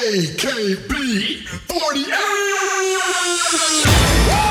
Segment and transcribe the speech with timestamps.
[0.00, 4.49] AKB 48!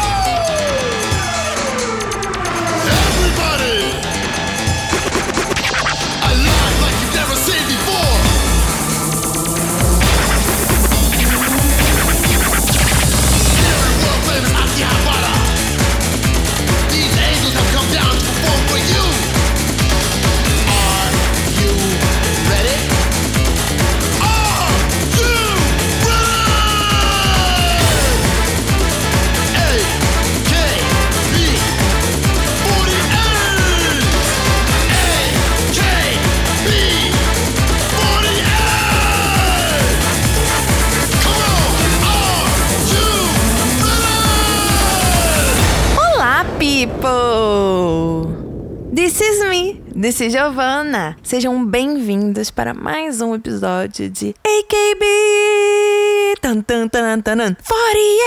[50.01, 51.17] Is Giovanna.
[51.21, 55.05] Sejam bem-vindos para mais um episódio de AKB
[56.39, 57.55] tan, tan, tan, tan, tan,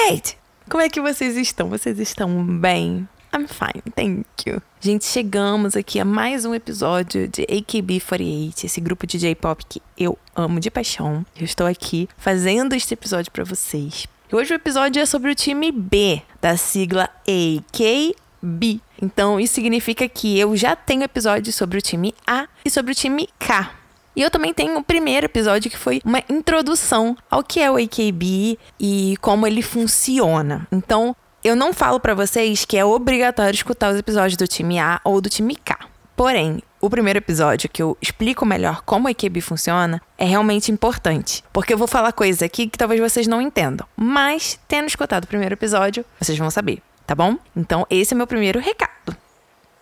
[0.06, 0.36] 48!
[0.68, 1.70] Como é que vocês estão?
[1.70, 3.08] Vocês estão bem?
[3.34, 4.60] I'm fine, thank you.
[4.82, 10.18] Gente, chegamos aqui a mais um episódio de AKB48, esse grupo de J-pop que eu
[10.36, 11.24] amo de paixão.
[11.34, 14.06] Eu estou aqui fazendo este episódio para vocês.
[14.30, 18.82] E hoje o episódio é sobre o time B, da sigla AKB.
[19.02, 22.94] Então, isso significa que eu já tenho episódio sobre o time A e sobre o
[22.94, 23.70] time K.
[24.14, 27.76] E eu também tenho o primeiro episódio que foi uma introdução ao que é o
[27.76, 30.68] AKB e como ele funciona.
[30.70, 35.00] Então, eu não falo pra vocês que é obrigatório escutar os episódios do time A
[35.02, 35.76] ou do time K.
[36.14, 41.42] Porém, o primeiro episódio que eu explico melhor como a AKB funciona é realmente importante,
[41.52, 45.28] porque eu vou falar coisas aqui que talvez vocês não entendam, mas tendo escutado o
[45.28, 47.36] primeiro episódio, vocês vão saber, tá bom?
[47.54, 49.14] Então, esse é meu primeiro recado.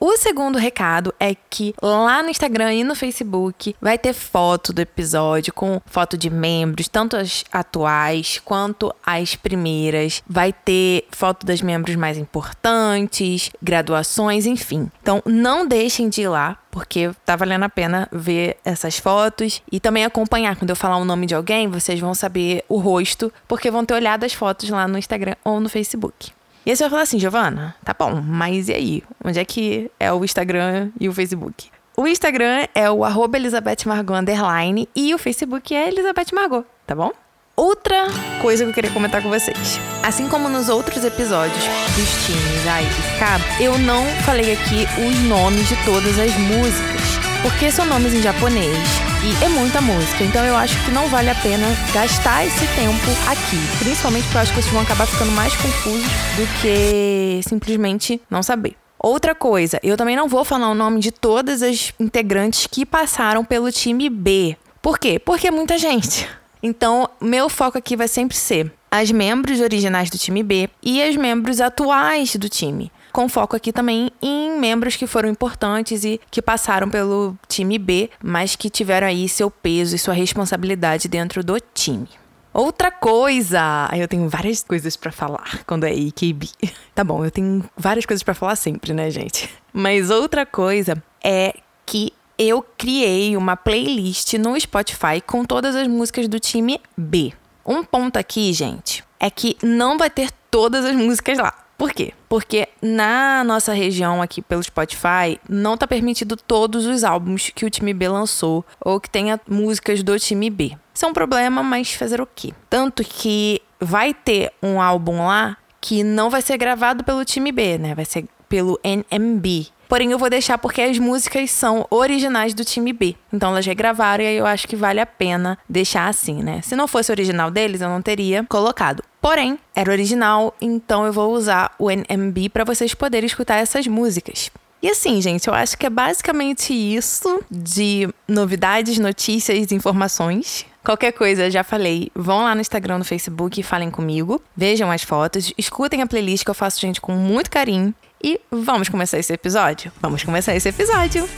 [0.00, 4.80] O segundo recado é que lá no Instagram e no Facebook vai ter foto do
[4.80, 10.24] episódio com foto de membros, tanto as atuais quanto as primeiras.
[10.26, 14.90] Vai ter foto das membros mais importantes, graduações, enfim.
[15.00, 19.78] Então não deixem de ir lá, porque tá valendo a pena ver essas fotos e
[19.78, 20.56] também acompanhar.
[20.56, 23.94] Quando eu falar o nome de alguém, vocês vão saber o rosto, porque vão ter
[23.94, 26.32] olhado as fotos lá no Instagram ou no Facebook.
[26.64, 29.02] E aí você vai falar assim, Giovana, tá bom, mas e aí?
[29.24, 31.70] Onde é que é o Instagram e o Facebook?
[31.96, 36.94] O Instagram é o arroba Elizabeth Margot underline e o Facebook é Elizabeth Margot, tá
[36.94, 37.12] bom?
[37.56, 38.06] Outra
[38.40, 39.78] coisa que eu queria comentar com vocês.
[40.02, 41.62] Assim como nos outros episódios
[41.96, 42.86] dos times A e
[43.18, 48.22] K, eu não falei aqui os nomes de todas as músicas, porque são nomes em
[48.22, 52.66] japonês e é muita música, então eu acho que não vale a pena gastar esse
[52.68, 53.58] tempo aqui.
[53.78, 58.42] Principalmente porque eu acho que vocês vão acabar ficando mais confusos do que simplesmente não
[58.42, 58.76] saber.
[58.98, 63.44] Outra coisa, eu também não vou falar o nome de todas as integrantes que passaram
[63.44, 64.56] pelo time B.
[64.80, 65.18] Por quê?
[65.18, 66.26] Porque é muita gente.
[66.62, 71.14] Então, meu foco aqui vai sempre ser as membros originais do time B e as
[71.14, 76.42] membros atuais do time com foco aqui também em membros que foram importantes e que
[76.42, 81.58] passaram pelo time B, mas que tiveram aí seu peso e sua responsabilidade dentro do
[81.60, 82.08] time.
[82.52, 86.48] Outra coisa, eu tenho várias coisas pra falar quando é AKB.
[86.92, 89.48] Tá bom, eu tenho várias coisas pra falar sempre, né, gente?
[89.72, 91.54] Mas outra coisa é
[91.86, 97.32] que eu criei uma playlist no Spotify com todas as músicas do time B.
[97.64, 101.59] Um ponto aqui, gente, é que não vai ter todas as músicas lá.
[101.80, 102.12] Por quê?
[102.28, 107.70] Porque na nossa região aqui pelo Spotify não tá permitido todos os álbuns que o
[107.70, 110.76] time B lançou ou que tenha músicas do time B.
[110.92, 112.52] Isso é um problema, mas fazer o quê?
[112.68, 117.78] Tanto que vai ter um álbum lá que não vai ser gravado pelo time B,
[117.78, 117.94] né?
[117.94, 119.68] Vai ser pelo NMB.
[119.88, 123.16] Porém, eu vou deixar porque as músicas são originais do time B.
[123.32, 126.60] Então elas regravaram e aí eu acho que vale a pena deixar assim, né?
[126.62, 129.02] Se não fosse original deles, eu não teria colocado.
[129.20, 134.50] Porém, era original, então eu vou usar o NMB para vocês poderem escutar essas músicas.
[134.82, 140.64] E assim, gente, eu acho que é basicamente isso de novidades, notícias, informações.
[140.82, 144.42] Qualquer coisa, já falei, vão lá no Instagram, no Facebook e falem comigo.
[144.56, 147.94] Vejam as fotos, escutem a playlist que eu faço, gente, com muito carinho.
[148.24, 149.92] E vamos começar esse episódio?
[150.00, 151.28] Vamos começar esse episódio!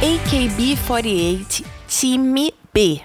[0.00, 3.00] AKB48 Time B.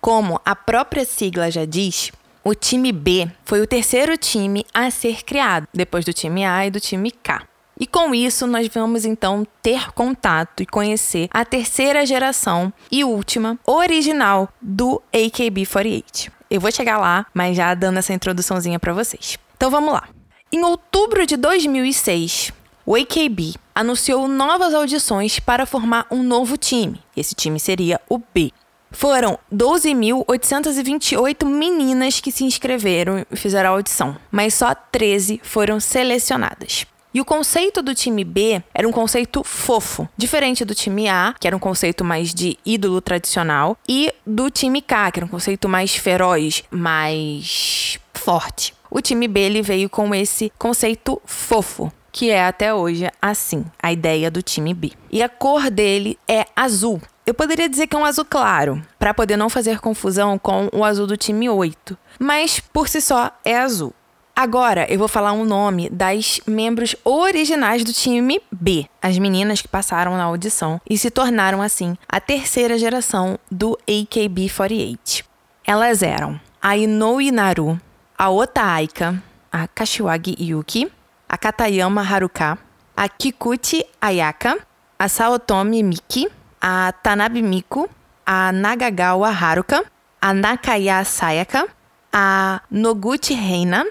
[0.00, 2.12] Como a própria sigla já diz,
[2.44, 6.70] o time B foi o terceiro time a ser criado, depois do time A e
[6.70, 7.42] do time K.
[7.80, 13.58] E com isso, nós vamos então ter contato e conhecer a terceira geração e última
[13.66, 16.30] original do AKB48.
[16.48, 19.36] Eu vou chegar lá, mas já dando essa introduçãozinha para vocês.
[19.56, 20.08] Então vamos lá.
[20.52, 22.52] Em outubro de 2006,
[22.88, 26.98] o AKB anunciou novas audições para formar um novo time.
[27.14, 28.50] Esse time seria o B.
[28.90, 36.86] Foram 12.828 meninas que se inscreveram e fizeram a audição, mas só 13 foram selecionadas.
[37.12, 41.46] E o conceito do time B era um conceito fofo, diferente do time A, que
[41.46, 45.68] era um conceito mais de ídolo tradicional, e do time K, que era um conceito
[45.68, 48.72] mais feroz, mais forte.
[48.90, 53.92] O time B ele veio com esse conceito fofo, que é até hoje assim, a
[53.92, 54.90] ideia do time B.
[55.08, 57.00] E a cor dele é azul.
[57.24, 60.84] Eu poderia dizer que é um azul claro, para poder não fazer confusão com o
[60.84, 63.94] azul do time 8, mas por si só é azul.
[64.34, 69.68] Agora eu vou falar um nome das membros originais do time B, as meninas que
[69.68, 75.22] passaram na audição e se tornaram assim a terceira geração do AKB48.
[75.64, 77.80] Elas eram a Inoue Naru,
[78.18, 79.22] a Ota Aika,
[79.52, 80.90] a Kashiwagi Yuki,
[81.30, 82.58] a Katayama Haruka,
[82.96, 84.54] a Kikuchi Ayaka,
[84.98, 86.26] a Saotomi Miki,
[86.62, 87.86] a Tanabe Miku,
[88.26, 89.82] a Nagagawa Haruka,
[90.22, 91.66] a Nakaya Sayaka,
[92.12, 93.84] a Noguchi Reina,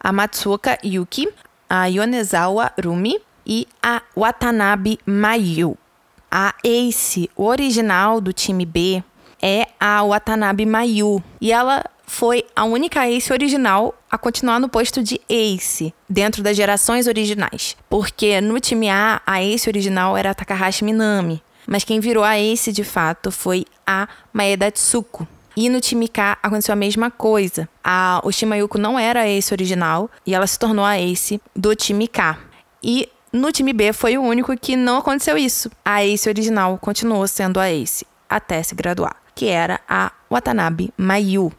[0.00, 1.26] a Matsuoka Yuki,
[1.70, 5.76] a Yonezawa Rumi e a Watanabe Mayu.
[6.30, 9.02] A Ace original do time B
[9.42, 15.02] é a Watanabe Mayu e ela foi a única Ace original a continuar no posto
[15.02, 20.34] de Ace dentro das gerações originais, porque no time A a Ace original era a
[20.34, 25.28] Takahashi Minami, mas quem virou a Ace de fato foi a Maeda Tsuko.
[25.54, 27.68] E no time K aconteceu a mesma coisa.
[27.82, 32.06] A Oshimayuko não era a ace original e ela se tornou a ace do time
[32.06, 32.38] K.
[32.80, 35.68] E no time B foi o único que não aconteceu isso.
[35.84, 41.52] A ace original continuou sendo a ace até se graduar, que era a Watanabe Mayu.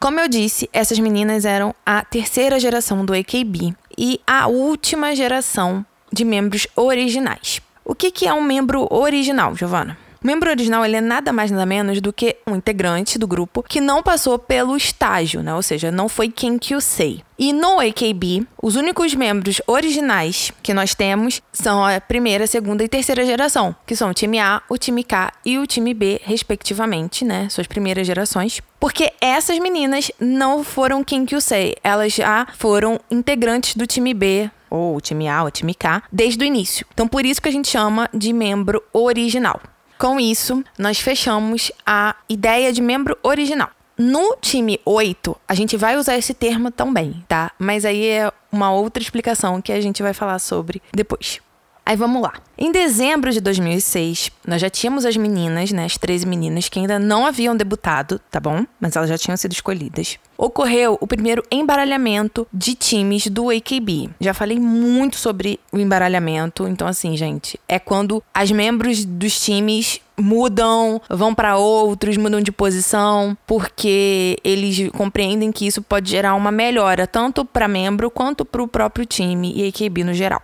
[0.00, 5.84] Como eu disse, essas meninas eram a terceira geração do AKB e a última geração
[6.12, 7.60] de membros originais.
[7.84, 9.98] O que, que é um membro original, Giovana?
[10.22, 13.62] O membro original ele é nada mais nada menos do que um integrante do grupo
[13.62, 15.54] que não passou pelo estágio, né?
[15.54, 17.22] Ou seja, não foi quem que o sei.
[17.38, 22.88] E no AKB, os únicos membros originais que nós temos são a primeira, segunda e
[22.88, 27.24] terceira geração, que são o time A, o time K e o time B, respectivamente,
[27.24, 27.48] né?
[27.48, 28.60] Suas primeiras gerações.
[28.80, 34.12] Porque essas meninas não foram quem que o sei, elas já foram integrantes do time
[34.12, 36.84] B, ou o time A, ou o time K, desde o início.
[36.92, 39.60] Então, por isso que a gente chama de membro original.
[39.98, 43.70] Com isso, nós fechamos a ideia de membro original.
[43.98, 47.50] No time 8, a gente vai usar esse termo também, tá?
[47.58, 51.40] Mas aí é uma outra explicação que a gente vai falar sobre depois.
[51.88, 52.34] Aí vamos lá.
[52.58, 56.98] Em dezembro de 2006, nós já tínhamos as meninas, né, as 13 meninas que ainda
[56.98, 58.66] não haviam debutado, tá bom?
[58.78, 60.18] Mas elas já tinham sido escolhidas.
[60.36, 64.10] Ocorreu o primeiro embaralhamento de times do AKB.
[64.20, 70.02] Já falei muito sobre o embaralhamento, então assim, gente, é quando as membros dos times
[70.14, 76.52] mudam, vão para outros, mudam de posição, porque eles compreendem que isso pode gerar uma
[76.52, 80.42] melhora tanto para membro quanto para o próprio time e AKB no geral.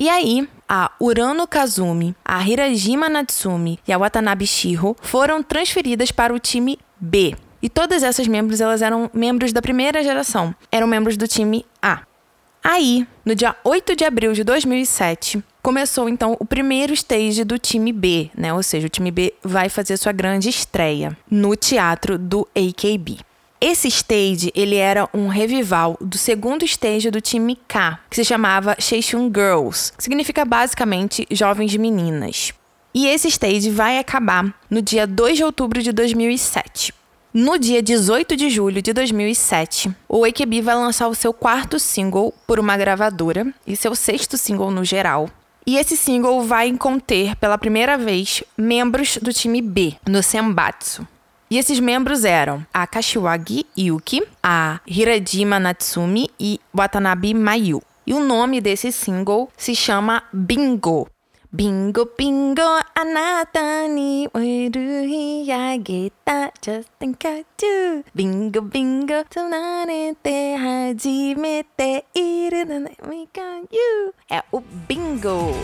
[0.00, 6.32] E aí, a Urano Kazumi, a Hirajima Natsumi e a Watanabe Shiro foram transferidas para
[6.32, 7.34] o time B.
[7.60, 12.02] E todas essas membros, elas eram membros da primeira geração, eram membros do time A.
[12.62, 17.92] Aí, no dia 8 de abril de 2007, começou então o primeiro stage do time
[17.92, 18.54] B, né?
[18.54, 23.18] Ou seja, o time B vai fazer sua grande estreia no teatro do AKB.
[23.60, 28.76] Esse stage, ele era um revival do segundo stage do time K, que se chamava
[28.78, 32.52] Seishun Girls, que significa basicamente jovens meninas.
[32.94, 36.94] E esse stage vai acabar no dia 2 de outubro de 2007.
[37.34, 42.32] No dia 18 de julho de 2007, o AKB vai lançar o seu quarto single
[42.46, 45.28] por uma gravadora e seu sexto single no geral.
[45.66, 51.06] E esse single vai conter pela primeira vez membros do time B no Senbatsu.
[51.50, 57.82] E esses membros eram a Kashiwagi Yuki, a Hirajima Natsumi e Watanabe Mayu.
[58.06, 61.08] E o nome desse single se chama Bingo.
[61.50, 62.60] Bingo, bingo,
[62.94, 64.28] anata ni
[65.06, 68.04] hiyageta just in kaju.
[68.14, 72.90] Bingo, bingo, tsunarete hajimete iru
[73.72, 74.12] you.
[74.30, 75.54] É o bingo.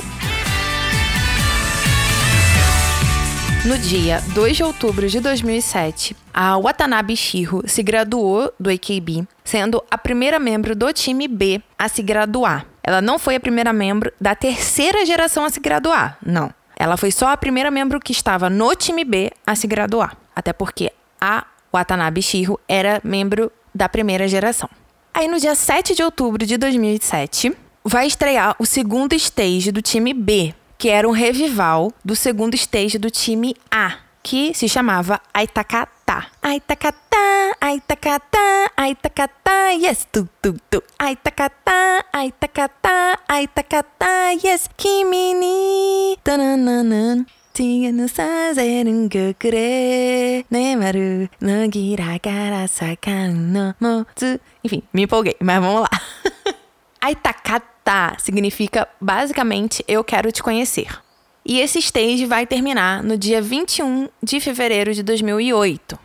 [3.65, 9.83] No dia 2 de outubro de 2007, a Watanabe Shiro se graduou do AKB, sendo
[9.91, 12.67] a primeira membro do time B a se graduar.
[12.83, 16.53] Ela não foi a primeira membro da terceira geração a se graduar, não.
[16.77, 20.53] Ela foi só a primeira membro que estava no time B a se graduar, até
[20.53, 24.69] porque a Watanabe Shiro era membro da primeira geração.
[25.15, 30.13] Aí no dia 7 de outubro de 2007, vai estrear o segundo stage do time
[30.13, 36.28] B, que era um revival do segundo stage do time A, que se chamava Aitakata.
[36.42, 40.82] Aitakata, Aitakata, Aitakata, yes, tu, tu, tu.
[40.98, 47.26] Aitakata, Aitakata, Aitakata, yes, kimi ni, tanananan.
[47.62, 55.90] 違うさせるくれねまるのぎらから盛んのもつ Enfim, me empolguei, mas vamos lá.
[57.85, 60.99] Aitakata significa basicamente eu quero te conhecer.
[61.45, 65.99] E esse stage vai terminar no dia 21 de fevereiro de 2008.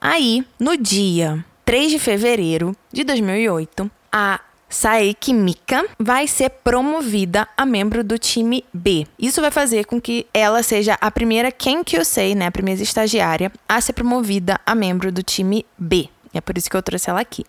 [0.00, 7.66] Aí, no dia 3 de fevereiro de 2008, a Saeki Mika vai ser promovida a
[7.66, 9.06] membro do time B.
[9.18, 13.80] Isso vai fazer com que ela seja a primeira Kenkyusei, né, a primeira estagiária, a
[13.80, 16.08] ser promovida a membro do time B.
[16.32, 17.44] É por isso que eu trouxe ela aqui.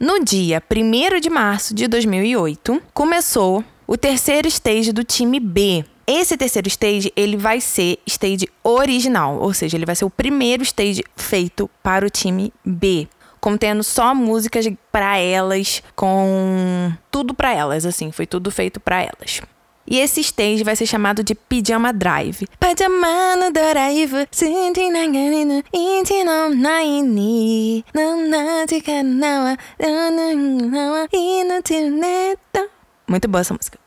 [0.00, 5.84] No dia 1 de março de 2008, começou o terceiro stage do time B.
[6.06, 10.62] Esse terceiro stage, ele vai ser stage original, ou seja, ele vai ser o primeiro
[10.62, 13.08] stage feito para o time B
[13.40, 19.40] contendo só músicas para elas, com tudo para elas, assim, foi tudo feito para elas.
[19.90, 22.46] E esse stage vai ser chamado de Pijama Drive.
[22.60, 24.28] Pajama no drive,
[33.08, 33.78] Muito boa essa música.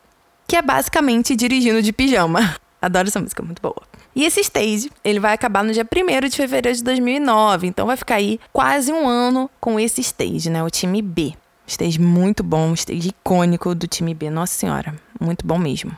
[0.48, 2.56] Que é basicamente dirigindo de pijama.
[2.82, 3.80] Adoro essa música, muito boa.
[4.14, 7.68] E esse stage, ele vai acabar no dia 1 de fevereiro de 2009.
[7.68, 10.64] Então vai ficar aí quase um ano com esse stage, né?
[10.64, 11.34] O time B.
[11.66, 14.30] Stage muito bom, stage icônico do time B.
[14.30, 15.96] Nossa Senhora, muito bom mesmo.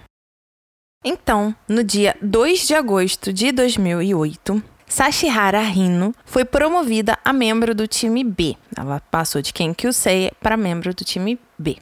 [1.05, 7.87] Então, no dia 2 de agosto de 2008, Sashihara Hino foi promovida a membro do
[7.87, 8.57] time B.
[8.77, 11.79] Ela passou de Kenkyusei para membro do time B.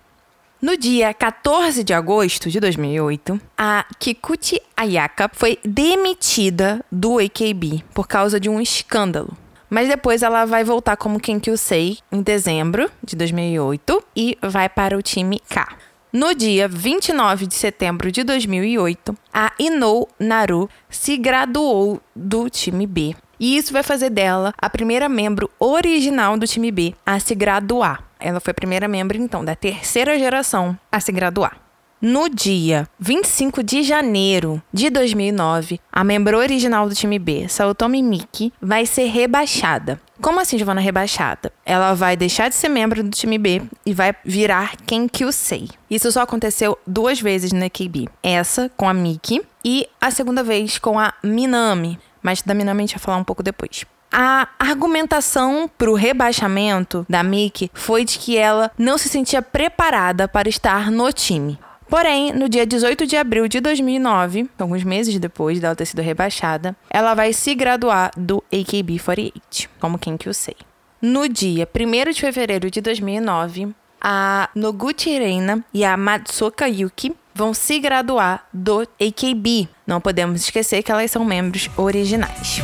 [0.61, 8.07] No dia 14 de agosto de 2008, a Kikuchi Ayaka foi demitida do AKB por
[8.07, 9.37] causa de um escândalo.
[9.73, 15.01] Mas depois ela vai voltar como Kenkyusei em dezembro de 2008 e vai para o
[15.01, 15.67] time K.
[16.13, 23.17] No dia 29 de setembro de 2008, a Inou Naru se graduou do time B.
[23.41, 28.05] E isso vai fazer dela a primeira membro original do time B a se graduar.
[28.21, 31.62] Ela foi a primeira membro, então, da terceira geração a se graduar.
[32.05, 38.53] No dia 25 de janeiro de 2009, a membro original do time B, Saotomi Miki,
[38.61, 40.01] vai ser rebaixada.
[40.21, 41.53] Como assim, Giovanna, rebaixada?
[41.65, 45.69] Ela vai deixar de ser membro do time B e vai virar Kenkyusei.
[45.89, 48.09] Isso só aconteceu duas vezes na KB.
[48.21, 52.01] Essa com a Miki e a segunda vez com a Minami.
[52.21, 53.85] Mas da Minami a gente vai falar um pouco depois.
[54.11, 60.27] A argumentação para o rebaixamento da Mickey foi de que ela não se sentia preparada
[60.27, 61.61] para estar no time.
[61.93, 66.75] Porém, no dia 18 de abril de 2009, alguns meses depois dela ter sido rebaixada,
[66.89, 70.57] ela vai se graduar do AKB48, como quem que eu sei.
[71.03, 77.53] No dia 1 de fevereiro de 2009, a Noguchi Reina e a Matsuka Yuki vão
[77.53, 79.69] se graduar do AKB.
[79.87, 82.63] Não podemos esquecer que elas são membros originais.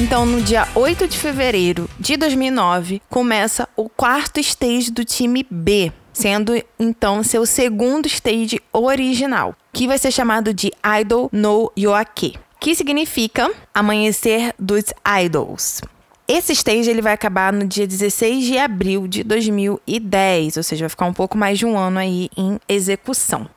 [0.00, 5.92] Então, no dia 8 de fevereiro de 2009, começa o quarto stage do time B,
[6.12, 12.74] sendo então seu segundo stage original, que vai ser chamado de Idol no Yoake, que
[12.74, 14.84] significa Amanhecer dos
[15.24, 15.80] Idols.
[16.26, 20.90] Esse stage ele vai acabar no dia 16 de abril de 2010, ou seja, vai
[20.90, 23.48] ficar um pouco mais de um ano aí em execução.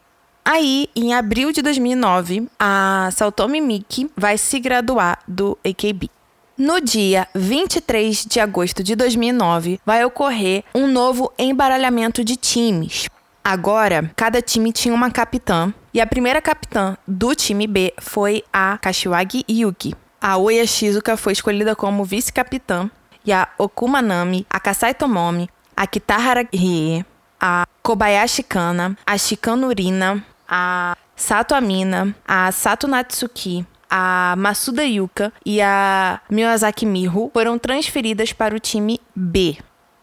[0.46, 6.12] Aí, em abril de 2009, a Saltomi Miki vai se graduar do AKB.
[6.57, 13.07] No dia 23 de agosto de 2009, vai ocorrer um novo embaralhamento de times.
[13.43, 18.75] Agora, cada time tinha uma capitã, e a primeira capitã do time B foi a
[18.79, 19.93] Kashiwagi Yuki.
[20.19, 22.89] A Oya Shizuka foi escolhida como vice-capitã,
[23.23, 27.05] e a Okumanami, a Kasai Tomomi, a Kitahara Rie,
[27.39, 35.32] a Kobayashi Kana, a Shikano Rina, a Sato Amina, a Sato Natsuki, a Masuda Yuka
[35.46, 39.58] e a Miyazaki Miho foram transferidas para o time B.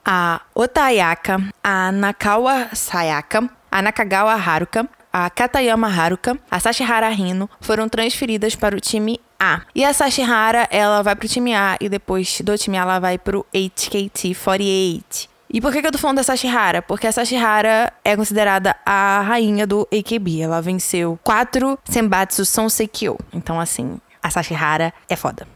[0.04, 7.88] A Otayaka, a Nakawa Sayaka, a Nakagawa Haruka, a Katayama Haruka, a Sashihara Hino foram
[7.88, 9.62] transferidas para o time A.
[9.74, 12.98] E a Sashihara, ela vai para o time A e depois do time A ela
[12.98, 15.33] vai para o HKT48.
[15.54, 16.82] E por que, que eu tô falando da Sashihara?
[16.82, 20.42] Porque a Sashihara é considerada a rainha do AKB.
[20.42, 23.16] Ela venceu quatro Senbatsu Sonseikyo.
[23.32, 25.46] Então, assim, a Sashihara é foda.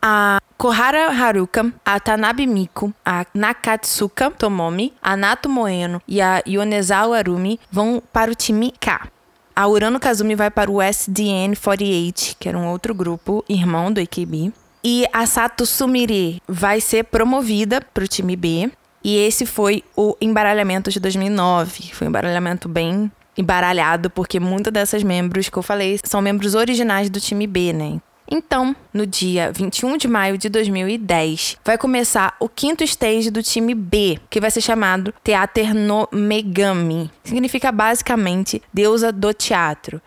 [0.00, 7.18] a Kohara Haruka, a Tanabe Miko, a Nakatsuka Tomomi, a Nato Moeno e a Yonezawa
[7.18, 9.08] Arumi vão para o time K.
[9.56, 14.52] A Urano Kazumi vai para o SDN48, que era um outro grupo, irmão do AKB.
[14.82, 18.70] E a Sato Sumire vai ser promovida para o time B.
[19.02, 21.90] E esse foi o embaralhamento de 2009.
[21.94, 27.08] Foi um embaralhamento bem embaralhado, porque muitas dessas membros que eu falei são membros originais
[27.08, 28.00] do time B, né?
[28.30, 33.74] Então, no dia 21 de maio de 2010, vai começar o quinto stage do time
[33.74, 37.10] B, que vai ser chamado Teater no Megami.
[37.24, 40.00] Significa basicamente deusa do teatro.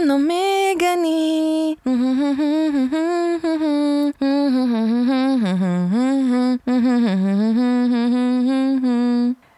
[0.00, 1.76] no Megami.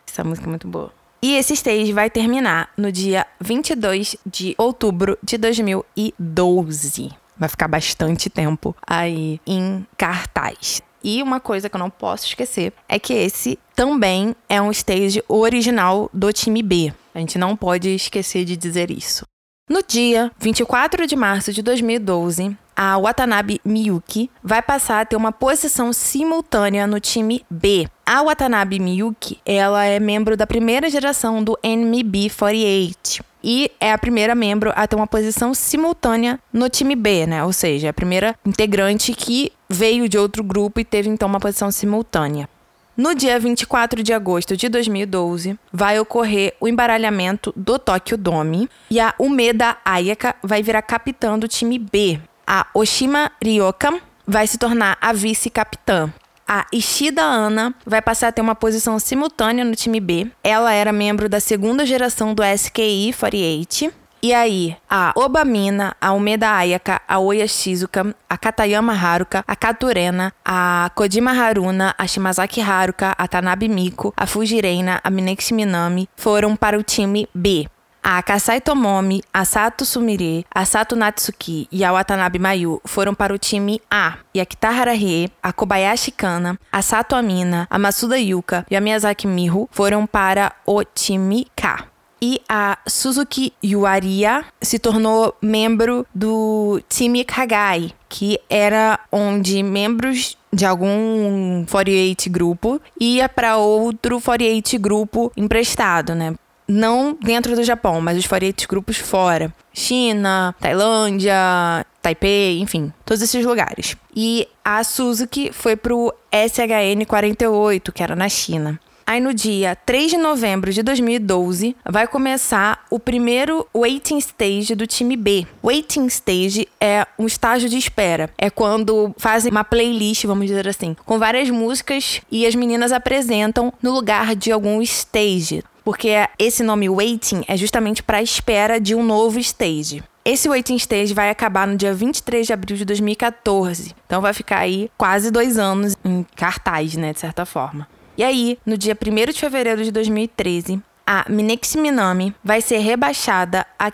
[0.09, 0.90] Essa música é muito boa.
[1.21, 8.31] E esse stage vai terminar no dia 22 de outubro de 2012 vai ficar bastante
[8.31, 10.83] tempo aí em cartaz.
[11.02, 15.23] E uma coisa que eu não posso esquecer é que esse também é um stage
[15.28, 16.93] original do time B.
[17.14, 19.25] A gente não pode esquecer de dizer isso.
[19.69, 25.33] No dia 24 de março de 2012, a Watanabe Miyuki vai passar a ter uma
[25.33, 27.88] posição simultânea no time B.
[28.05, 34.34] A Watanabe Miyuki, ela é membro da primeira geração do NMB48 e é a primeira
[34.34, 37.44] membro a ter uma posição simultânea no time B, né?
[37.44, 41.70] Ou seja, a primeira integrante que veio de outro grupo e teve então uma posição
[41.70, 42.48] simultânea.
[42.96, 48.98] No dia 24 de agosto de 2012, vai ocorrer o embaralhamento do Tokyo Dome e
[48.98, 52.18] a Umeda Ayaka vai virar capitã do time B.
[52.44, 56.12] A Oshima Ryoka vai se tornar a vice-capitã.
[56.48, 60.30] A Ishida Ana vai passar a ter uma posição simultânea no time B.
[60.44, 63.92] Ela era membro da segunda geração do SKI 48.
[64.22, 70.32] E aí, a Obamina, a Umeda Ayaka, a Oya Shizuka, a Katayama Haruka, a Katurena,
[70.44, 76.56] a Kojima Haruna, a Shimazaki Haruka, a Tanabe Miko, a Fujireina, a Minexi Minami foram
[76.56, 77.68] para o time B.
[78.08, 83.34] A Kasai Tomomi, a Sato Sumire, a Sato Natsuki e a Watanabe Mayu foram para
[83.34, 84.18] o time A.
[84.33, 88.81] E a Kitahara Rie, a Kobayashi Kana, a Sato Amina, a Masuda Yuka e a
[88.81, 91.88] Miyazaki Miho foram para o time K.
[92.22, 100.64] E a Suzuki Yuaria se tornou membro do time Kagai, que era onde membros de
[100.64, 106.37] algum 48 grupo ia para outro 48 grupo emprestado, né?
[106.68, 109.52] Não dentro do Japão, mas os variados grupos fora.
[109.72, 113.96] China, Tailândia, Taipei, enfim, todos esses lugares.
[114.14, 118.81] E a Suzuki foi pro SHN 48, que era na China.
[119.09, 124.85] Aí no dia 3 de novembro de 2012 vai começar o primeiro waiting stage do
[124.85, 125.46] time B.
[125.62, 128.29] Waiting stage é um estágio de espera.
[128.37, 133.72] É quando fazem uma playlist, vamos dizer assim, com várias músicas e as meninas apresentam
[133.81, 138.92] no lugar de algum stage porque esse nome waiting é justamente para a espera de
[138.92, 140.03] um novo stage.
[140.25, 143.94] Esse waiting stage vai acabar no dia 23 de abril de 2014.
[144.05, 147.87] Então vai ficar aí quase dois anos em cartaz, né, de certa forma.
[148.18, 153.64] E aí, no dia 1 de fevereiro de 2013, a Minexi Minami vai ser rebaixada
[153.79, 153.88] a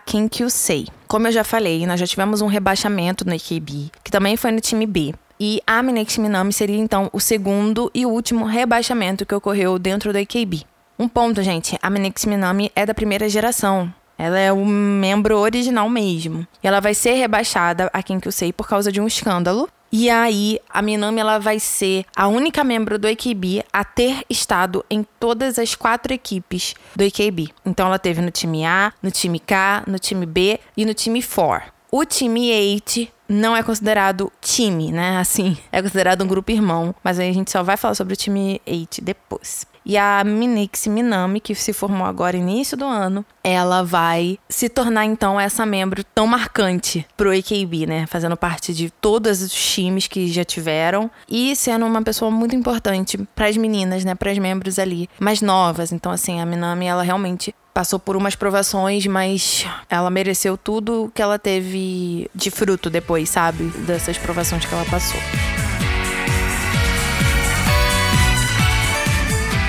[0.48, 0.86] Sei.
[1.06, 4.62] Como eu já falei, nós já tivemos um rebaixamento no AKB, que também foi no
[4.62, 5.12] time B.
[5.38, 10.18] E a Minexi Minami seria então o segundo e último rebaixamento que ocorreu dentro do
[10.18, 10.64] AKB.
[10.98, 13.92] Um ponto, gente, a Minix Minami é da primeira geração.
[14.18, 16.46] Ela é o membro original mesmo.
[16.62, 19.68] E ela vai ser rebaixada a quem que eu sei por causa de um escândalo.
[19.90, 24.84] E aí, a Minami ela vai ser a única membro do AKB a ter estado
[24.88, 27.50] em todas as quatro equipes do AKB.
[27.64, 31.22] Então, ela teve no time A, no time K, no time B e no time
[31.22, 31.72] 4.
[31.90, 35.18] O time 8 não é considerado time, né?
[35.18, 36.94] Assim, é considerado um grupo irmão.
[37.04, 39.66] Mas aí a gente só vai falar sobre o time 8 depois.
[39.84, 45.04] E a Minix Minami, que se formou agora início do ano, ela vai se tornar
[45.04, 48.06] então essa membro tão marcante pro AKB, né?
[48.06, 53.18] Fazendo parte de todos os times que já tiveram e sendo uma pessoa muito importante
[53.34, 54.14] para as meninas, né?
[54.14, 55.92] Para as membros ali mais novas.
[55.92, 61.22] Então, assim, a Minami, ela realmente passou por umas provações, mas ela mereceu tudo que
[61.22, 63.64] ela teve de fruto depois, sabe?
[63.86, 65.20] Dessas provações que ela passou.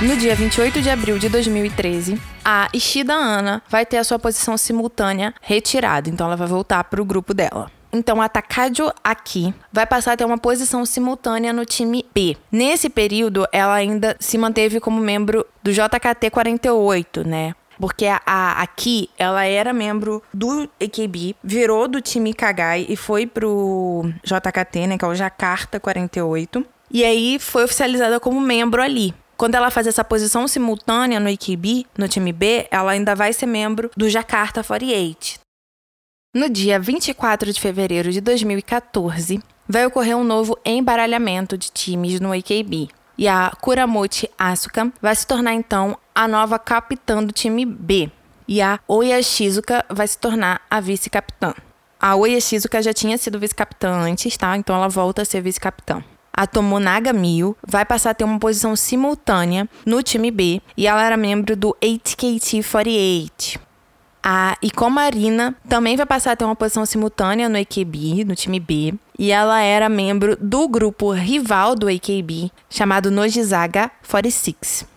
[0.04, 4.58] No dia 28 de abril de 2013, a Ishida Ana vai ter a sua posição
[4.58, 7.72] simultânea retirada, então ela vai voltar para o grupo dela.
[7.92, 12.36] Então a Takajo Aki vai passar a ter uma posição simultânea no time B.
[12.52, 17.56] Nesse período, ela ainda se manteve como membro do JKT 48, né?
[17.80, 24.12] porque a, Aki, ela era membro do AKB, virou do time Kagai e foi pro
[24.24, 26.66] JKT, né, que é o Jakarta 48.
[26.92, 29.14] E aí foi oficializada como membro ali.
[29.38, 33.46] Quando ela faz essa posição simultânea no AKB, no time B, ela ainda vai ser
[33.46, 35.40] membro do Jakarta 48.
[36.36, 42.34] No dia 24 de fevereiro de 2014, vai ocorrer um novo embaralhamento de times no
[42.34, 42.90] AKB.
[43.18, 48.12] E a Kuramochi Asuka vai se tornar então a nova capitã do time B.
[48.48, 51.54] E a Oya Shizuka vai se tornar a vice-capitã.
[52.00, 54.58] A Oya Shizuka já tinha sido vice-capitã antes, tá?
[54.58, 56.04] Então ela volta a ser vice-capitã.
[56.36, 61.04] A Tomonaga Mio vai passar a ter uma posição simultânea no time B e ela
[61.04, 63.60] era membro do 8KT48.
[64.26, 68.96] A Ikomarina também vai passar a ter uma posição simultânea no AKB, no time B,
[69.20, 74.88] e ela era membro do grupo rival do AKB, chamado Nojizaga 46.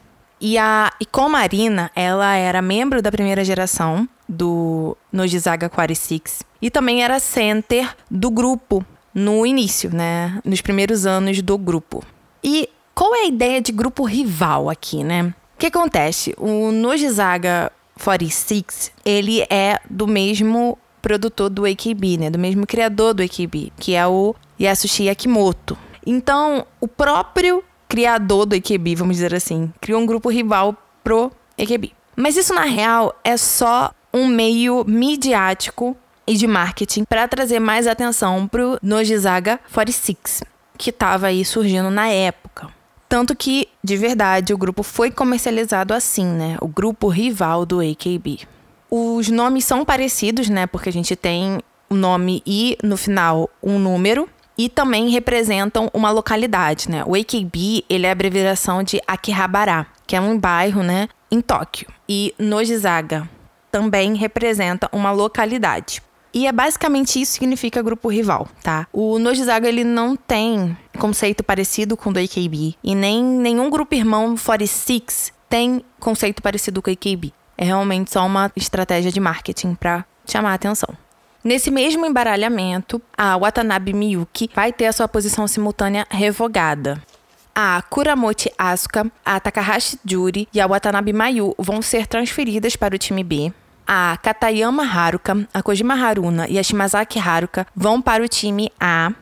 [0.41, 7.19] E a Ikomarina, ela era membro da primeira geração do Nojizaga 46 e também era
[7.19, 8.85] center do grupo
[9.17, 12.05] no início, né, nos primeiros anos do grupo.
[12.45, 15.35] E qual é a ideia de grupo rival aqui, né?
[15.55, 16.35] O que acontece?
[16.37, 17.73] O Nojizaga
[18.05, 22.29] 46, ele é do mesmo produtor do AKB, né?
[22.29, 25.79] Do mesmo criador do AKB, que é o Yasushi Yakimoto.
[26.07, 31.93] Então, o próprio criador do AKB, vamos dizer assim, criou um grupo rival pro AKB.
[32.15, 35.97] Mas isso, na real, é só um meio midiático
[36.27, 40.43] e de marketing para trazer mais atenção pro Nojizaga 46,
[40.77, 42.69] que estava aí surgindo na época.
[43.09, 46.57] Tanto que, de verdade, o grupo foi comercializado assim, né?
[46.61, 48.41] O grupo rival do AKB.
[48.91, 50.67] Os nomes são parecidos, né?
[50.67, 54.29] Porque a gente tem o nome e, no final, um número.
[54.59, 57.05] E também representam uma localidade, né?
[57.07, 61.09] O AKB, ele é a abreviação de Akihabara, que é um bairro, né?
[61.31, 61.87] Em Tóquio.
[62.09, 63.29] E Nojizaga
[63.71, 66.03] também representa uma localidade.
[66.37, 68.87] E é basicamente isso que significa grupo rival, tá?
[68.93, 73.95] O Nojizaga ele não tem conceito parecido com o do AKB e nem nenhum grupo
[73.95, 77.33] irmão 46 tem conceito parecido com o AKB.
[77.57, 80.91] É realmente só uma estratégia de marketing para chamar a atenção.
[81.43, 87.03] Nesse mesmo embaralhamento, a Watanabe Miyuki vai ter a sua posição simultânea revogada.
[87.55, 92.99] A Kuramochi Asuka, a Takahashi Juri e a Watanabe Mayu vão ser transferidas para o
[92.99, 93.55] time B,
[93.87, 99.13] a Katayama Haruka, a Kojima Haruna e a Shimazaki Haruka vão para o time A.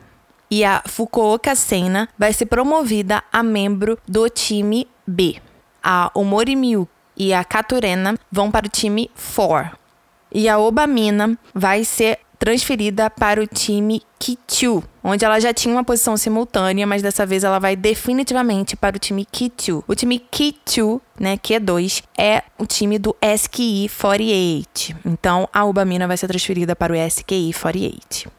[0.49, 5.41] E a Fukuoka Sena vai ser promovida a membro do time B.
[5.83, 9.77] A Omori Miyu e a Katurena vão para o time 4.
[10.31, 15.83] E a Obamina vai ser transferida para o time Kichu, onde ela já tinha uma
[15.83, 19.83] posição simultânea, mas dessa vez ela vai definitivamente para o time Kichu.
[19.87, 24.95] O time Kichu, né, Q2, é o time do SKI 48.
[25.05, 28.31] Então a Ubamina vai ser transferida para o SKI 48.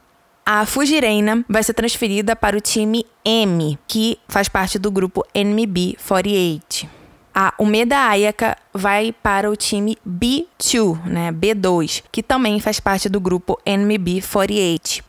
[0.45, 5.97] A Fujireina vai ser transferida para o time M, que faz parte do grupo NMB
[6.07, 6.96] 48.
[7.39, 13.21] A Umeda Ayaka vai para o time B2, né, B2, que também faz parte do
[13.21, 15.05] grupo NMB 48.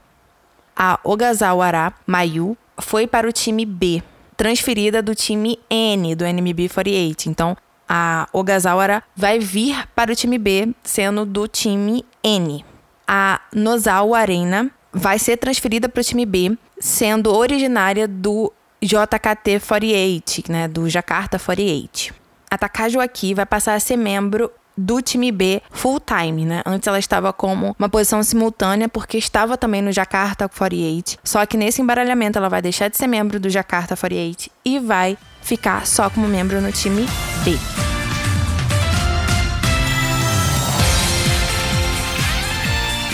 [0.76, 4.04] A Ogazawara Mayu foi para o time B,
[4.36, 7.30] transferida do time N do NMB 48.
[7.30, 7.56] Então,
[7.88, 12.66] a Ogazawara vai vir para o time B, sendo do time N.
[13.08, 18.52] A Nozawa Arena vai ser transferida para o time B, sendo originária do
[18.88, 22.14] JKT 48, né, do Jakarta 48.
[22.50, 26.62] A Takaju aqui vai passar a ser membro do time B full time, né?
[26.66, 31.18] Antes ela estava como uma posição simultânea porque estava também no Jakarta 48.
[31.24, 35.18] Só que nesse embaralhamento ela vai deixar de ser membro do Jakarta 48 e vai
[35.42, 37.06] ficar só como membro no time
[37.44, 37.87] B.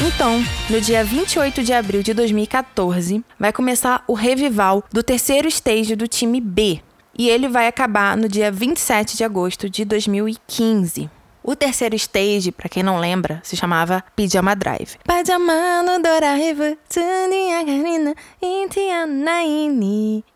[0.02, 5.96] Então, no dia 28 de abril de 2014, vai começar o revival do terceiro stage
[5.96, 6.82] do time B.
[7.18, 11.10] E ele vai acabar no dia 27 de agosto de 2015.
[11.44, 14.98] O terceiro stage, para quem não lembra, se chamava Pijama Drive.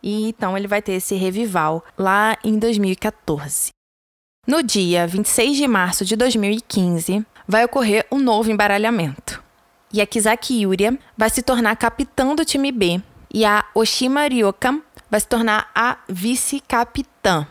[0.03, 3.69] E então ele vai ter esse revival lá em 2014.
[4.45, 9.46] No dia 26 de março de 2015, vai ocorrer um novo embaralhamento.
[9.91, 13.01] E a Kizaki Yuria vai se tornar capitã do time B
[13.33, 17.47] e a Oshima Ryoka vai se tornar a vice-capitã.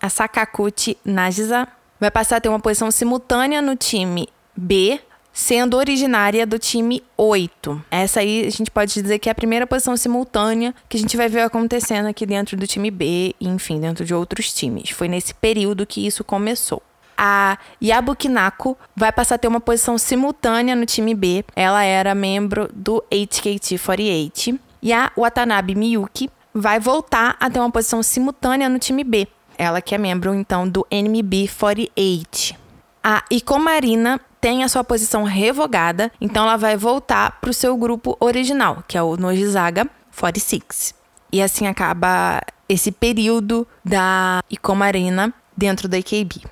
[0.00, 1.68] A Sakaguchi Nagisa
[1.98, 5.00] vai passar a ter uma posição simultânea no time B,
[5.32, 7.84] sendo originária do time 8.
[7.90, 11.16] Essa aí a gente pode dizer que é a primeira posição simultânea que a gente
[11.16, 14.90] vai ver acontecendo aqui dentro do time B e, enfim, dentro de outros times.
[14.90, 16.82] Foi nesse período que isso começou.
[17.16, 21.44] A Yabukinako vai passar a ter uma posição simultânea no time B.
[21.54, 24.58] Ela era membro do HKT48.
[24.82, 29.26] E a Watanabe Miyuki vai voltar a ter uma posição simultânea no time B.
[29.56, 32.56] Ela que é membro, então, do NMB48.
[33.02, 38.16] A Ikomarina tem a sua posição revogada, então ela vai voltar para o seu grupo
[38.20, 40.94] original, que é o Nojizaga 46.
[41.32, 46.42] E assim acaba esse período da Ikomarina dentro da AKB.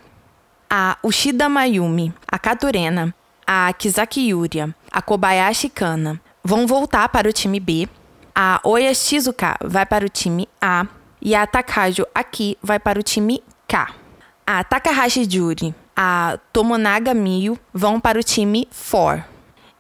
[0.75, 3.13] A Ushida Mayumi, a Katurena,
[3.47, 7.87] a Kizaki Yuria, a Kobayashi Kana vão voltar para o time B.
[8.35, 10.87] A Oya Shizuka vai para o time A
[11.21, 13.87] e a Takajo Aki vai para o time K.
[14.47, 19.23] A Takahashi Juri, a Tomonaga Miyu vão para o time 4.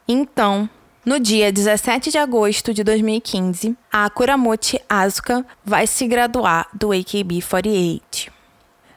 [0.06, 0.68] Então,
[1.06, 8.41] no dia 17 de agosto de 2015, a Kuramochi Asuka vai se graduar do AKB48.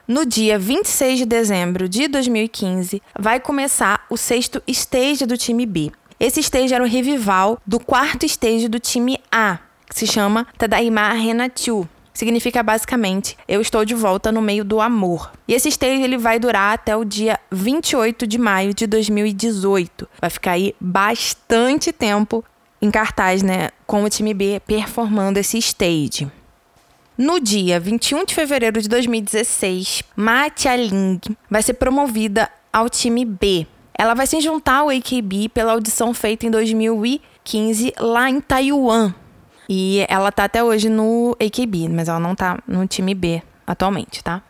[0.08, 5.92] No dia 26 de dezembro de 2015, vai começar o sexto stage do time B.
[6.20, 9.58] Esse stage era o revival do quarto stage do time A,
[9.90, 11.90] que se chama Tadaima Renatiu.
[12.14, 15.32] Significa basicamente eu estou de volta no meio do amor.
[15.48, 20.08] E esse stage ele vai durar até o dia 28 de maio de 2018.
[20.22, 22.46] Vai ficar aí bastante tempo
[22.80, 26.32] em cartaz, né, com o time B performando esse stage.
[27.18, 30.48] No dia 21 de fevereiro de 2016, Ma
[30.78, 33.66] Ling vai ser promovida ao time B.
[33.98, 39.14] Ela vai se juntar ao AKB pela audição feita em 2015 lá em Taiwan.
[39.70, 44.22] E ela tá até hoje no AKB, mas ela não tá no time B atualmente,
[44.22, 44.44] tá?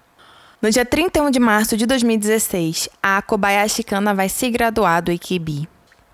[0.60, 5.68] No dia 31 de março de 2016, a Kobayashi Kana vai se graduar do AKB.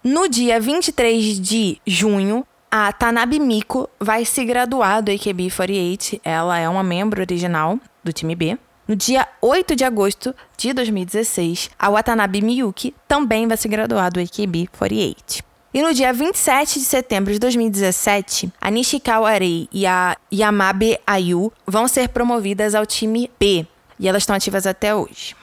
[0.03, 6.21] No dia 23 de junho, a Tanabe Miko vai se graduar do AKB48.
[6.23, 8.57] Ela é uma membro original do time B.
[8.87, 14.21] No dia 8 de agosto de 2016, a Watanabe Miyuki também vai se graduar do
[14.21, 15.43] AKB48.
[15.73, 21.51] E no dia 27 de setembro de 2017, a Nishikawa Rei e a Yamabe Ayu
[21.65, 23.65] vão ser promovidas ao time B,
[23.97, 25.35] e elas estão ativas até hoje.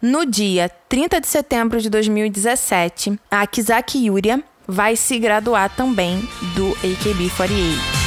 [0.00, 6.20] No dia 30 de setembro de 2017, a Kizaki Yuria vai se graduar também
[6.54, 7.98] do AKB48.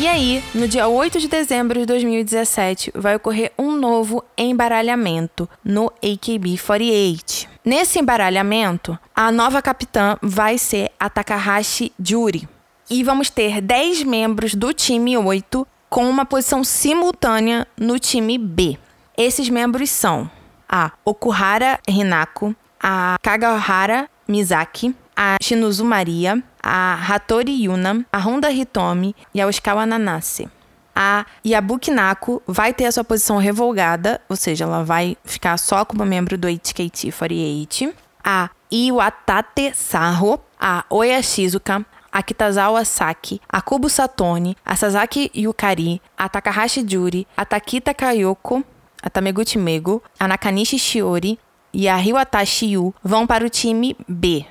[0.00, 5.92] E aí, no dia 8 de dezembro de 2017, vai ocorrer um novo embaralhamento no
[6.02, 7.46] AKB48.
[7.64, 12.48] Nesse embaralhamento, a nova capitã vai ser a Takahashi Juri.
[12.90, 18.76] E vamos ter 10 membros do time 8 com uma posição simultânea no time B.
[19.16, 20.28] Esses membros são
[20.72, 29.14] a Okuhara Hinako, a Kagahara Mizaki, a Shinozu Maria, a Hattori Yuna, a Honda Hitomi
[29.34, 30.48] e a Oshikawa Nanase.
[30.96, 35.84] A Yabuki Nako vai ter a sua posição revogada, ou seja, ela vai ficar só
[35.84, 37.92] como membro do HKT48.
[38.24, 46.00] A Iwatate Saho, a Oya Shizuka, a Kitazawa Saki, a Kubo Satoni, a Sasaki Yukari,
[46.16, 48.62] a Takahashi Juri, a Takita Kayoko,
[49.02, 51.38] a Tameguchi Mego, a Nakanishi Shiori
[51.72, 54.46] e a Hiwatashi Yu vão para o time B.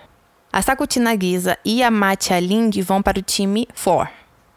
[0.51, 4.09] A Sakuchi Nagisa e a Matia Ling vão para o time 4.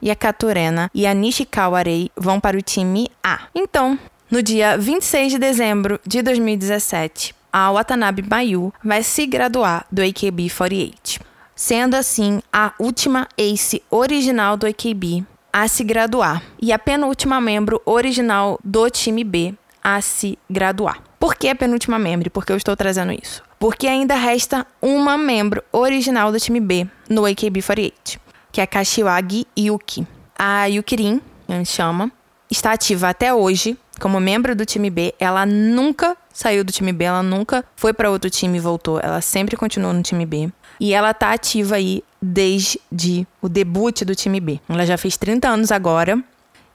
[0.03, 3.43] E a Katurena e a Nishikawa Rei vão para o time A.
[3.55, 3.99] Então,
[4.31, 11.21] no dia 26 de dezembro de 2017, a Watanabe Mayu vai se graduar do AKB48,
[11.55, 17.81] sendo assim a última ace original do AKB a se graduar e a penúltima membro
[17.87, 19.55] original do time B
[19.85, 21.03] a se graduar.
[21.21, 22.31] Por que a penúltima membro?
[22.31, 23.43] Porque eu estou trazendo isso.
[23.59, 28.19] Porque ainda resta uma membro original do time B no AKB48,
[28.51, 30.07] que é Kashiwagi Yuki.
[30.37, 32.11] A Yukirin, a gente chama,
[32.51, 35.15] está ativa até hoje como membro do time B.
[35.21, 38.99] Ela nunca saiu do time B, ela nunca foi para outro time e voltou.
[39.01, 40.51] Ela sempre continuou no time B.
[40.81, 44.61] E ela está ativa aí desde o debut do time B.
[44.69, 46.23] Ela já fez 30 anos agora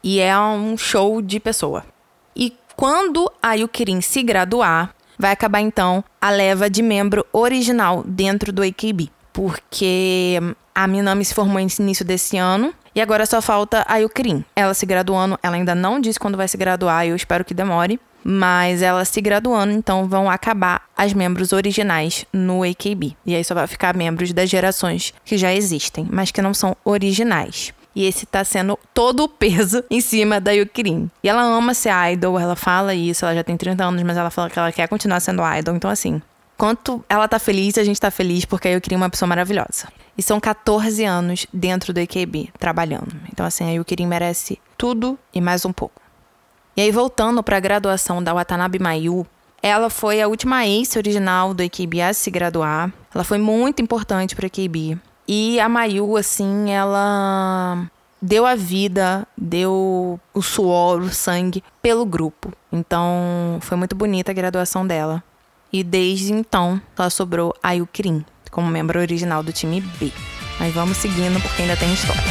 [0.01, 1.83] e é um show de pessoa.
[2.79, 8.63] Quando a Yukirin se graduar, vai acabar então a leva de membro original dentro do
[8.63, 9.09] AKB.
[9.33, 10.39] Porque
[10.73, 14.45] a Minami se formou no início desse ano e agora só falta a Yukirin.
[14.55, 17.99] Ela se graduando, ela ainda não disse quando vai se graduar, eu espero que demore.
[18.23, 23.13] Mas ela se graduando, então vão acabar as membros originais no AKB.
[23.25, 26.77] E aí só vai ficar membros das gerações que já existem, mas que não são
[26.85, 27.73] originais.
[27.99, 31.11] E esse tá sendo todo o peso em cima da Yukirin.
[31.21, 34.29] E ela ama ser idol, ela fala isso, ela já tem 30 anos, mas ela
[34.29, 35.75] fala que ela quer continuar sendo idol.
[35.75, 36.21] Então, assim,
[36.57, 39.89] quanto ela tá feliz, a gente tá feliz, porque aí eu queria uma pessoa maravilhosa.
[40.17, 43.13] E são 14 anos dentro do AKB, trabalhando.
[43.33, 46.01] Então, assim, a Yukirin merece tudo e mais um pouco.
[46.77, 49.27] E aí, voltando para a graduação da Watanabe Mayu,
[49.61, 52.93] ela foi a última ace original do AKB a se graduar.
[53.13, 54.97] Ela foi muito importante para o AKB.
[55.31, 57.87] E a Mayu, assim, ela
[58.19, 62.51] deu a vida, deu o suor, o sangue pelo grupo.
[62.71, 65.23] Então, foi muito bonita a graduação dela.
[65.71, 70.11] E desde então, ela sobrou a Yukirin como membro original do time B.
[70.59, 72.23] Mas vamos seguindo porque ainda tem história.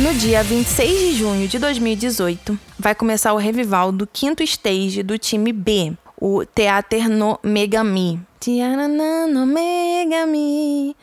[0.00, 5.16] No dia 26 de junho de 2018, vai começar o revival do quinto stage do
[5.16, 8.20] time B, o Teater no Megami.
[9.28, 10.94] no Megami.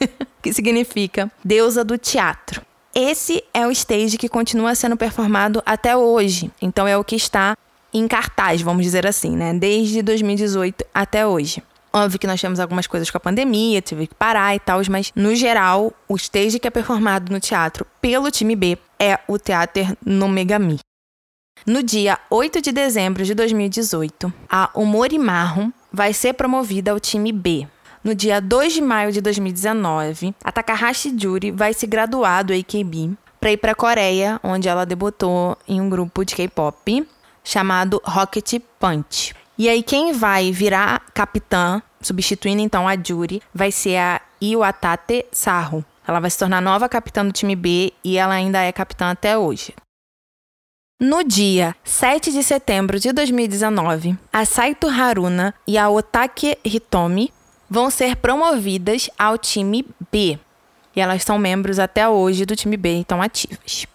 [0.42, 2.62] que significa deusa do teatro.
[2.94, 6.50] Esse é o stage que continua sendo performado até hoje.
[6.62, 7.56] Então é o que está
[7.92, 9.52] em cartaz, vamos dizer assim, né?
[9.52, 11.62] Desde 2018 até hoje.
[11.92, 15.12] Óbvio que nós temos algumas coisas com a pandemia, tive que parar e tal, mas
[15.14, 19.96] no geral, o stage que é performado no teatro pelo time B é o Teatro
[20.04, 20.78] no Megami.
[21.66, 27.32] No dia 8 de dezembro de 2018, a Omori Marron vai ser promovida ao time
[27.32, 27.66] B,
[28.04, 33.16] no dia 2 de maio de 2019, a Takahashi Juri vai se graduar do AKB
[33.40, 37.08] para ir para a Coreia, onde ela debutou em um grupo de K-pop
[37.42, 39.34] chamado Rocket Punch.
[39.56, 45.82] E aí quem vai virar capitã, substituindo então a Juri, vai ser a Iwatate Saru.
[46.06, 49.38] Ela vai se tornar nova capitã do time B e ela ainda é capitã até
[49.38, 49.72] hoje.
[51.00, 57.32] No dia 7 de setembro de 2019, a Saito Haruna e a Otake Hitomi
[57.68, 60.38] vão ser promovidas ao time B.
[60.94, 63.88] E elas são membros até hoje do time B, estão ativas.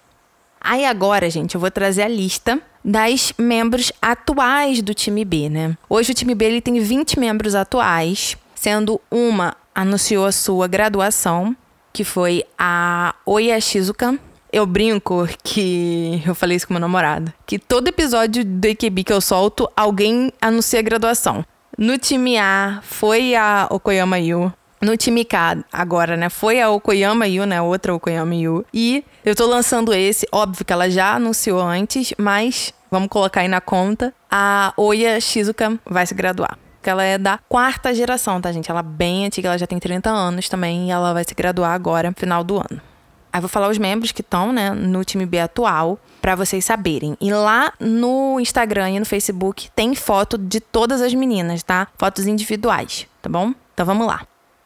[0.59, 5.77] Aí agora, gente, eu vou trazer a lista das membros atuais do time B, né?
[5.89, 11.55] Hoje o time B ele tem 20 membros atuais, sendo uma anunciou a sua graduação,
[11.93, 14.19] que foi a Oya Shizuka.
[14.51, 19.13] Eu brinco que eu falei isso com meu namorado, que todo episódio do EQB que
[19.13, 21.45] eu solto, alguém anuncia a graduação.
[21.77, 24.51] No time A foi a Okoyama Yu.
[24.81, 26.29] No time K, agora, né?
[26.29, 27.61] Foi a Okoyama Yu, né?
[27.61, 28.65] Outra Okoyama Yu.
[28.73, 33.47] E eu tô lançando esse, óbvio que ela já anunciou antes, mas vamos colocar aí
[33.47, 34.13] na conta.
[34.31, 36.57] A Oya Shizuka vai se graduar.
[36.81, 38.71] Que ela é da quarta geração, tá, gente?
[38.71, 41.73] Ela é bem antiga, ela já tem 30 anos também e ela vai se graduar
[41.73, 42.88] agora, final do ano.
[43.31, 47.15] Aí vou falar os membros que estão, né, no time B atual, para vocês saberem.
[47.21, 51.87] E lá no Instagram e no Facebook tem foto de todas as meninas, tá?
[51.97, 53.53] Fotos individuais, tá bom?
[53.73, 54.21] Então vamos lá.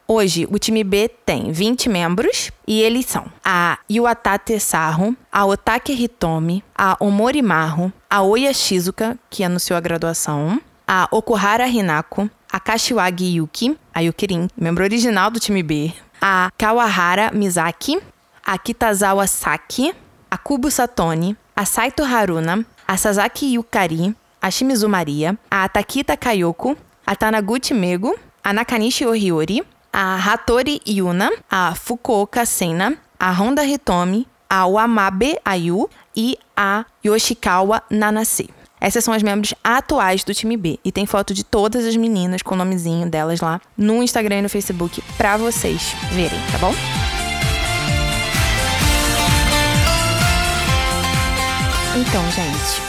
[0.06, 5.93] Hoje, o time B tem 20 membros e eles são a Iwatate Saru, a Otake
[5.93, 12.60] Hitomi, a Omori Maru, a Oya Shizuka, que anunciou a graduação, a Okuhara Hinako, a
[12.60, 17.99] Kashiwagi Yuki, a Yukirin, membro original do time B, a Kawahara Mizaki,
[18.45, 19.93] a Kitazawa Saki,
[20.32, 26.75] a Kubo Satoni, a Saito Haruna, a Sasaki Yukari, a Shimizu Maria, a Takita Kayoko,
[27.06, 29.62] a Tanaguchi Mego, a Nakanishi Oriori,
[29.93, 37.82] a Hattori Yuna, a Fukuoka Sena, a Honda Hitomi, a Wamabe Ayu e a Yoshikawa
[37.89, 38.49] Nanase.
[38.82, 40.77] Essas são as membros atuais do time B.
[40.84, 44.41] E tem foto de todas as meninas com o nomezinho delas lá no Instagram e
[44.41, 46.73] no Facebook pra vocês verem, tá bom?
[51.95, 52.82] Então, gente,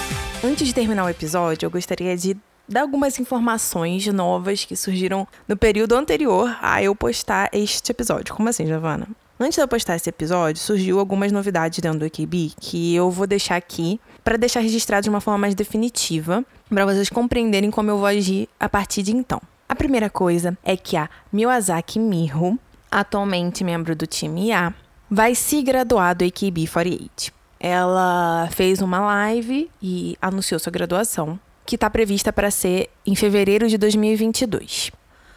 [0.42, 2.34] antes de terminar o episódio, eu gostaria de
[2.66, 8.34] dar algumas informações novas que surgiram no período anterior a eu postar este episódio.
[8.34, 9.06] Como assim, Giovana?
[9.38, 13.26] Antes de eu postar esse episódio, surgiu algumas novidades dentro do AKB que eu vou
[13.26, 17.98] deixar aqui para deixar registrado de uma forma mais definitiva, para vocês compreenderem como eu
[17.98, 19.38] vou agir a partir de então.
[19.68, 22.58] A primeira coisa é que a Miyazaki Miho,
[22.90, 24.72] atualmente membro do time A,
[25.10, 31.88] vai se graduar do AKB48 ela fez uma live e anunciou sua graduação, que está
[31.88, 34.92] prevista para ser em fevereiro de 2022.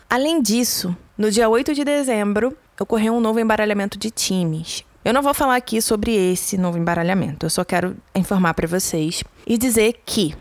[0.09, 4.83] Além disso, no dia 8 de dezembro, ocorreu um novo embaralhamento de times.
[5.05, 9.23] Eu não vou falar aqui sobre esse novo embaralhamento, eu só quero informar para vocês
[9.45, 10.35] e dizer que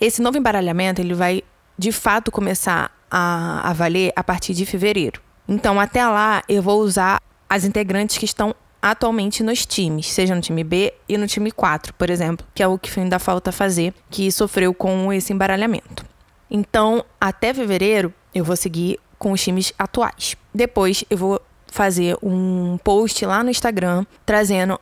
[0.00, 1.44] esse novo embaralhamento ele vai
[1.78, 5.20] de fato começar a, a valer a partir de fevereiro.
[5.46, 10.40] Então, até lá, eu vou usar as integrantes que estão atualmente nos times, seja no
[10.40, 13.94] time B e no time 4, por exemplo, que é o que ainda falta fazer,
[14.10, 16.04] que sofreu com esse embaralhamento.
[16.50, 20.36] Então, até fevereiro, eu vou seguir com os times atuais.
[20.54, 24.80] Depois, eu vou fazer um post lá no Instagram trazendo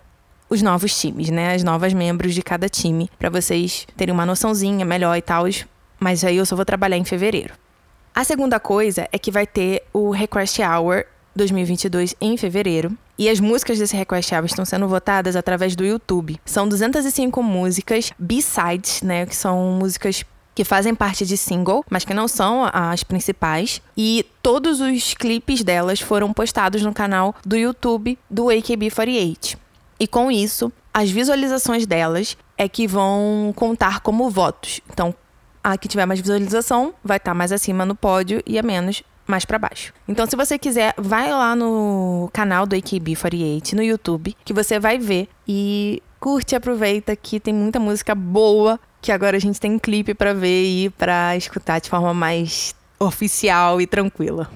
[0.49, 1.55] os novos times, né?
[1.55, 5.45] As novas membros de cada time, para vocês terem uma noçãozinha melhor e tal.
[5.99, 7.55] Mas aí eu só vou trabalhar em fevereiro.
[8.15, 12.97] A segunda coisa é que vai ter o Request Hour 2022 em fevereiro.
[13.19, 16.39] E as músicas desse Request Hour estão sendo votadas através do YouTube.
[16.45, 19.25] São 205 músicas B-sides, né?
[19.25, 23.81] Que são músicas que fazem parte de single, mas que não são as principais.
[23.97, 29.57] E todos os clipes delas foram postados no canal do YouTube do AKB48.
[29.99, 34.81] E com isso, as visualizações delas é que vão contar como votos.
[34.91, 35.15] Então,
[35.63, 39.03] a que tiver mais visualização vai estar tá mais acima no pódio e a menos
[39.27, 39.93] mais para baixo.
[40.07, 44.99] Então, se você quiser, vai lá no canal do AKB48 no YouTube, que você vai
[44.99, 50.15] ver e curte aproveita que tem muita música boa, que agora a gente tem clipe
[50.15, 54.51] para ver e para escutar de forma mais oficial e tranquila.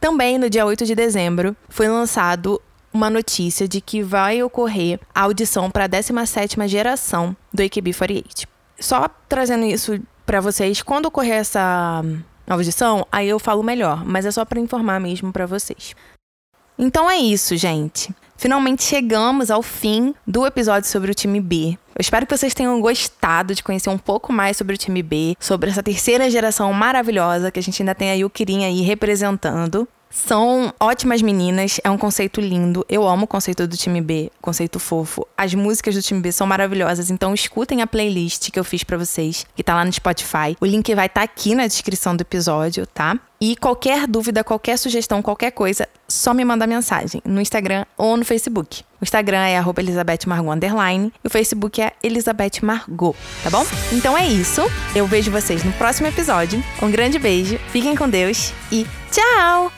[0.00, 2.60] Também no dia 8 de dezembro foi lançado
[2.92, 8.46] uma notícia de que vai ocorrer a audição para a 17ª geração do AKB48.
[8.78, 12.04] Só trazendo isso para vocês, quando ocorrer essa
[12.46, 15.94] audição, aí eu falo melhor, mas é só para informar mesmo para vocês.
[16.78, 18.14] Então é isso, gente.
[18.36, 21.78] Finalmente chegamos ao fim do episódio sobre o time B.
[21.94, 25.36] Eu espero que vocês tenham gostado de conhecer um pouco mais sobre o time B,
[25.38, 29.86] sobre essa terceira geração maravilhosa que a gente ainda tem a Yukirin aí representando.
[30.12, 32.84] São ótimas meninas, é um conceito lindo.
[32.86, 35.26] Eu amo o conceito do time B, conceito fofo.
[35.34, 38.98] As músicas do time B são maravilhosas, então escutem a playlist que eu fiz para
[38.98, 40.54] vocês, que tá lá no Spotify.
[40.60, 43.18] O link vai estar tá aqui na descrição do episódio, tá?
[43.42, 48.24] E qualquer dúvida, qualquer sugestão, qualquer coisa, só me manda mensagem no Instagram ou no
[48.24, 48.84] Facebook.
[49.00, 53.66] O Instagram é Elizabeth Margot Underline e o Facebook é Elizabeth Margot, tá bom?
[53.90, 54.60] Então é isso.
[54.94, 56.62] Eu vejo vocês no próximo episódio.
[56.80, 59.72] Um grande beijo, fiquem com Deus e tchau!